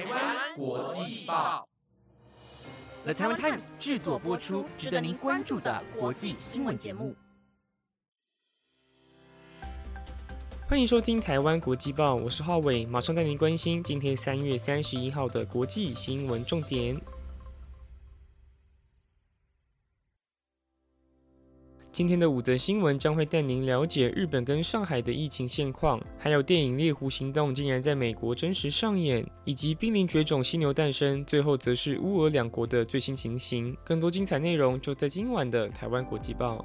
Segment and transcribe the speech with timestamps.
[0.00, 1.68] 台湾国际报
[3.04, 7.14] ，The Taiwan Times 制作播出，值得您关注的国际新闻节目。
[10.66, 16.98] 欢迎收听台湾国际报，我是浩伟，马上带您关心今天三月三十一号的国际新闻重点。
[22.00, 33.76] 今天的五则新闻将会带您了解日本跟上海的疫情现况，还有电影《猎狐行动》竟然在美国真实上演，以及濒临绝种犀牛诞生，最后则是乌俄两国的最新情形。
[33.84, 36.64] 更多精彩内容就在今晚的台湾国际报。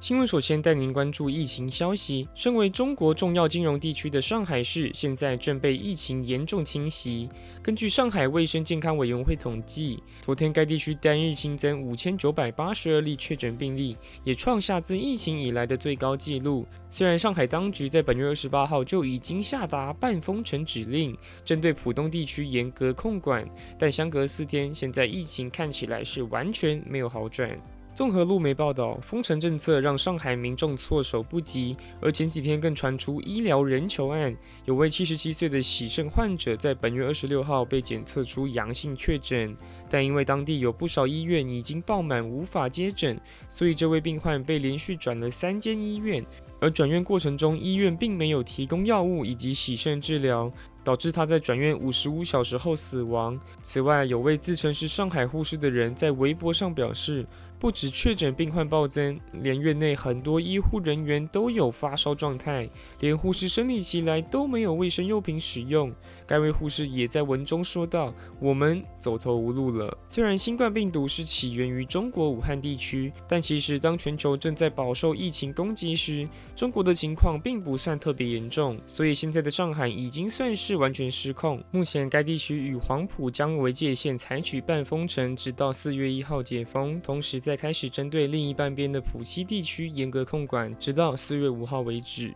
[0.00, 2.26] 新闻首先带您关注疫情消息。
[2.34, 7.28] 身为中国重要金融地区的上海市，现在正被疫情严重侵袭。
[7.62, 13.94] 根据上海卫生健康委员会统计，昨天该地区单日新增五千九百八十二例确诊病例，
[14.24, 16.66] 也创下自疫情以来的最高纪录。
[16.88, 23.46] 虽然上海当局在本月二十八号就已经下达半封城指令，针对浦东地区严格控管，
[23.78, 27.54] 但相隔四天，现在疫情看起来是完全没有好转。
[28.00, 34.34] 综合路媒报道，封城政策让上海民众措手不及，而前几天更传出医疗人球案，
[34.64, 39.54] 有位七十七岁的喜肾患者在本月二十六号被检测出阳性确诊，
[39.90, 46.24] 但因为当地有不少医院已经爆满，无法接诊，所以这位病患被连续转了三间医院，
[46.58, 50.50] 而转院过程中，医院并没有提供药物以及洗肾治疗。
[50.82, 53.38] 导致他在转院五十五小时后死亡。
[53.60, 57.24] 此外，有位自称是上海护士的人在微博上表示，
[57.60, 65.94] 不止确诊病患暴增，连院内很多医护人员都有发烧状态，连护士生理期来都没有卫生用品使用。
[66.26, 78.76] 该位护士也在文中说道：“我们走投无路了。”虽然新冠病毒是起源于中国武汉地区，但其实当全球正在饱受疫情攻击时，中国的情况并不算特别严重。
[78.88, 80.80] 所以现在的上海已经算是。
[80.80, 81.62] 完全失控。
[81.70, 86.98] 目前该地区与黄浦江为界限，采取半封城，直到四月一号解封。
[87.02, 92.32] 同时在，再开始针对另一半边的浦西地区严格控管，直到四月五号为止。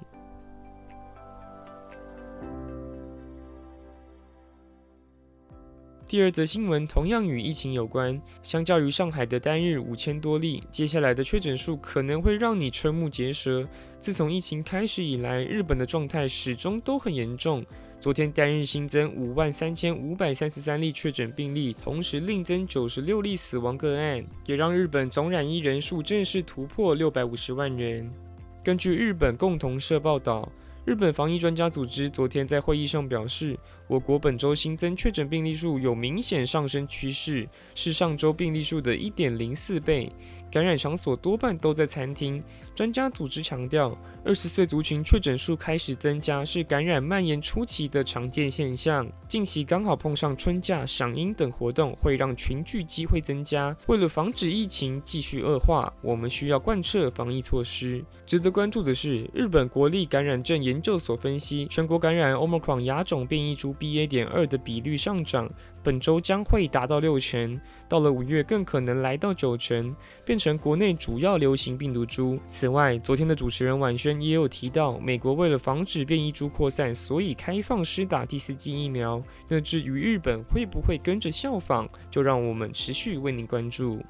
[6.05, 8.21] 第二则新闻同样与疫情有关。
[8.43, 13.65] 相较于上海的单日五千多例，接下来的确诊数可能会让你瞠目结舌。
[14.01, 17.65] 自从疫情开始以来，日本的状态始终都很严重。
[18.05, 28.13] 昨天单日新增五万三千五百三十三例确诊病例，同时另增九十六例死亡个案，也让日本总染疫人数正式突破六百五十万人。
[28.63, 30.47] 根据日本共同社报道。
[30.85, 40.11] 日本防疫专家组织昨天在会议上表示，我国本周新增确诊病例数有明显上升趋势，是上周病例数的一点零四倍。
[40.51, 42.41] 感染场所多半都在餐厅。
[42.77, 49.07] 专家组织强调，二十岁族群确诊数开始增加是感染蔓延初期的常见现象。
[49.29, 53.77] 近期刚好碰上春假、赏樱等活动，会让群聚机会增加。
[53.87, 58.05] 为了防止疫情继续恶化，我们需要贯彻防疫措施。
[58.25, 64.07] 值得关注的是，日本国立感染症研究所分析，全国感染 Omicron 亚种变异株 BA.
[64.07, 65.51] 点二的比率上涨。
[65.83, 72.39] 本周将会达到六成，到了五月更可能来到九成，变成国内主要流行病毒株。
[72.47, 79.23] 此外，昨天的主持人婉萱也有提到，美国为了防止变异株扩散，所以开放施打第四剂疫苗。
[79.47, 84.01] 那至于日本会不会跟着效仿，就让我们持续为您关注。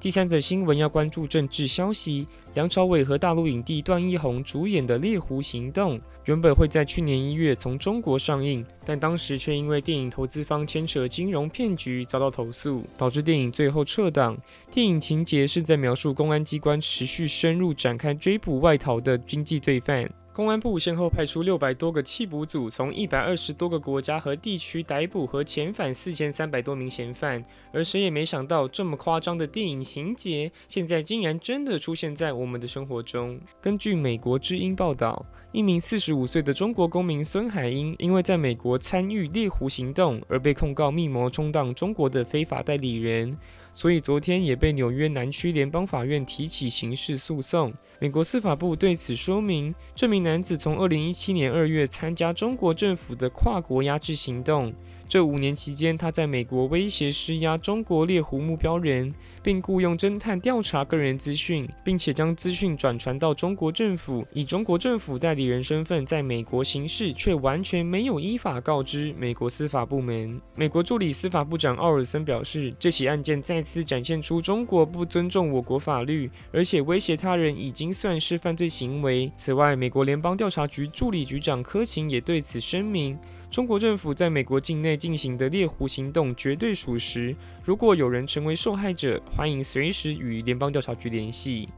[0.00, 2.26] 第三则新闻要关注政治消息。
[2.54, 14.34] 梁朝伟和大陆影帝段奕宏主演的《猎狐行动》原本会在去年一月从中国上映，但当时却因为电影投资方牵扯金融骗局遭到投诉，导致电影最后撤档。
[14.70, 20.10] 电影情节是在描述公安机关持续深入展开追捕外逃的经济罪犯。
[20.32, 27.42] 公安部先后派出六百多个缉捕组，从一百二十多个国家和地区逮捕和遣返四千三百多名嫌犯。
[27.72, 33.40] 而谁也没想到，这么夸张的电影情节，现在竟然真的出现在我们的生活中。
[33.60, 43.36] 根据美国之音报道，一名四十五岁的中国公民孙海英，因为在美国参与猎狐行动，而被控告密谋充当中国的非法代理人。
[43.72, 47.72] 所以昨天也被纽约南区联邦法院提起刑事诉讼。
[48.00, 54.72] 美国司法部对此说明，这名男子从二零一七年二月参加中国政府的跨国压制行动，
[55.08, 59.12] 这五年期间，他在美国威胁施压中国猎狐目标人，
[59.42, 70.40] 并雇佣侦探调查个人资讯，并且将资讯转传到中国政府，以中国政府代理人身份在美国行事，却完全没有依法告知美国司法部门。
[70.54, 79.28] 美国助理司法部长奥尔森表示，这起案件再次展现出中国不尊重我国法律，而且威胁他人已经算是犯罪行为。
[79.34, 83.16] 此外，美国联邦调查局助理局长科勤也对此声明。
[83.48, 87.32] 中国政府在美国境内进行的猎狐行动绝对属实。
[87.64, 91.68] 如果有人成为受害者，欢迎随时与联邦调查局联系。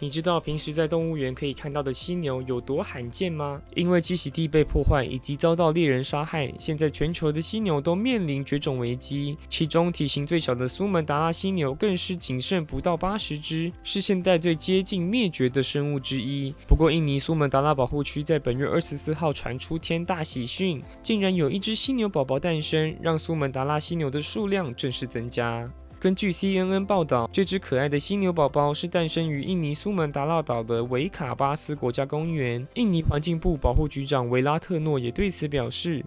[0.00, 3.60] 你知道平时在动物园可以看到的犀牛有多罕见吗？
[3.74, 9.36] 因为栖息地被破坏以及遭到猎人杀害，现在全球的犀牛都面临绝种危机。
[9.48, 16.54] 其中体型最小的苏门答腊犀牛更是仅剩不到八十只，是现代最接近灭绝的生物之一。
[16.66, 25.70] 不过，印尼苏门答腊保护区在本月二十四号传出天大喜讯，竟然有一只犀牛宝宝诞生，让苏门答腊犀牛的数量正式增加。
[26.04, 32.68] 根据 CNN 报道，这只可爱的犀牛宝宝是诞生于印尼苏门答腊岛的维卡巴斯国家公园。
[32.74, 36.04] 印尼环境部保护局长维拉特诺也对此表示，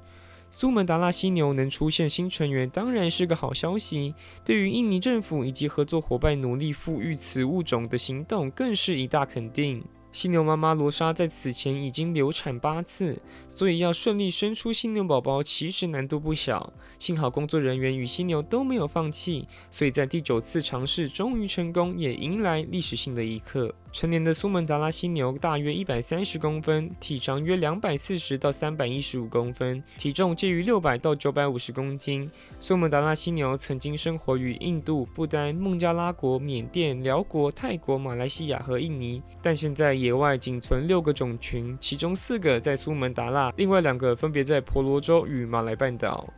[0.51, 4.13] 苏门答腊犀牛能出现新成员当然是个好消息，
[4.45, 9.83] 对于印尼政府以及合作伙伴努力复育此物种的行动更是一大肯定。
[10.17, 16.73] 犀牛妈妈罗莎在此前已经流产八次，所以要顺利生出犀牛宝宝其实难度不小。
[16.97, 23.71] 幸好工作人员与犀牛都没有放弃，所以在第九次尝试终于成功，也迎来历史性的一刻。
[23.91, 32.29] 成年的苏门答腊犀牛大约一百三十公分，体长约两百四十到三百一十五公分，体重介于六百到九百五十公斤。
[32.59, 46.31] 苏门答腊犀牛曾经生活于印度、不丹、孟加拉国、缅甸、辽国、泰国、马来西亚和印尼，但现在野外仅存六个种群，其中四个在苏门答腊，另外两个分别在婆罗洲与马来半岛。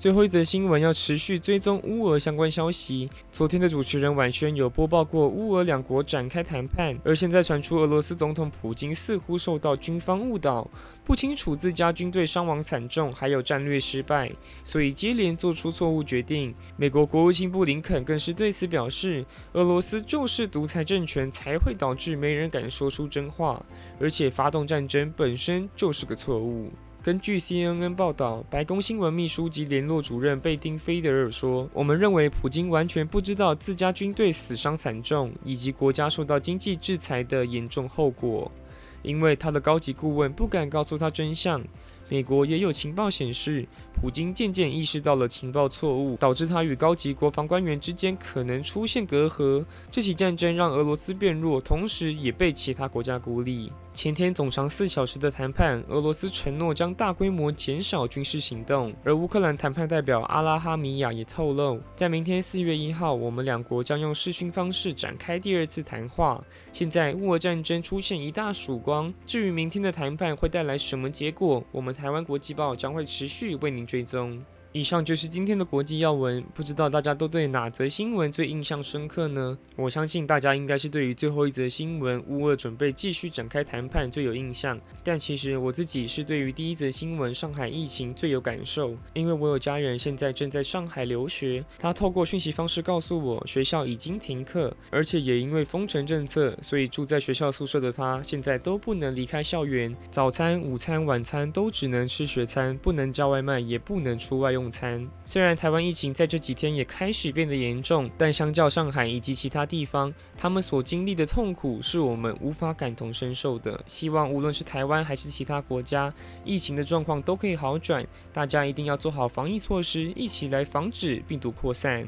[0.00, 3.10] 最后一则新闻要持续追踪乌俄相关消息。
[3.30, 10.66] 昨天的主持人晚轩有播报过乌俄两国展开谈判，而现在传出俄罗斯总统普京似乎受到军方误导，
[11.04, 14.32] 不清楚自家军队伤亡惨重，还有战略失败，
[14.64, 16.54] 所以接连做出错误决定。
[16.78, 23.62] 美国国务卿布林肯更是对此表示，俄罗斯就是独裁政权，才会导致没人敢说出真话，
[24.00, 26.70] 而且发动战争本身就是个错误。
[27.02, 38.52] 根据 CNN 报道，白宫新闻秘书及联络主任贝丁·菲德尔说：“我们认为普京完全不知道自家军队死伤惨重，以及国家受到经济制裁的严重后果，
[39.00, 41.62] 因为他的高级顾问不敢告诉他真相。”
[42.10, 43.64] 美国也有情报显示，
[43.94, 49.64] 普京渐渐意识到了情报错误，导致他与高级国防官员之间可能出现隔阂。
[49.92, 53.72] 这起战争让俄罗斯变弱，同时也被其他国家孤立。
[53.92, 66.42] 前天总长四小时的谈判，俄罗斯承诺将大规模减少军事行动，而乌克兰谈判代表阿拉哈米亚也透露，在明天四月一号，我们两国将用视讯方式展开第二次谈话。
[66.72, 74.42] 现在乌俄战争出现一大曙光，至于明天的谈判会带来什么结果，我们台湾国际报将会持续为您追踪。
[74.72, 79.58] 以上就是今天的国际要闻，不知道大家都对哪则新闻最印象深刻呢？
[79.74, 84.80] 我相信大家应该是对于最后一则新闻，乌俄准备继续展开谈判最有印象。
[85.02, 104.59] 但其实我自己是对于第一则新闻上海疫情最有感受，因为我有家人现在正在上海留学，他透过讯息方式告诉我学校已经停课，而且也因为封城政策，所以住在学校宿舍的他现在都不能离开校园，早餐、午餐、晚餐都只能吃学餐，不能叫外卖，也不能出外用。
[104.60, 105.08] 用餐。
[105.24, 113.82] 虽然台湾疫情在这几天也开始变得严重，但相较上海以及其他地方，他们所经历的痛苦是我们无法感同身受的。
[113.86, 116.12] 希望无论是台湾还是其他国家，
[116.44, 118.06] 疫情的状况都可以好转。
[118.32, 122.06] 大家一定要做好防疫措施，一起来防止病毒扩散。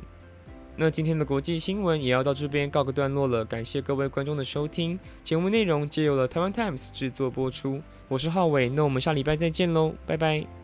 [0.75, 4.99] 那今天的国际新闻也要到这边告个段落了，感谢各位观众的收听。
[5.23, 10.62] 节目内容皆由了台湾 Times 制作播出，我是浩伟，那我们下礼拜再见喽，拜拜。